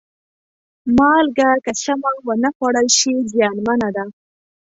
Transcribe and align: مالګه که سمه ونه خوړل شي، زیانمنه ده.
مالګه 0.97 1.49
که 1.63 1.71
سمه 1.83 2.11
ونه 2.25 2.49
خوړل 2.55 2.87
شي، 2.97 3.13
زیانمنه 3.31 3.89
ده. 3.95 4.05